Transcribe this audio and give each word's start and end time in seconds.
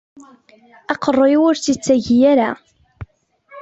Aqerru-w 0.93 1.41
ur 1.49 1.55
tt-ittagi 1.57 2.17
ara. 2.31 2.49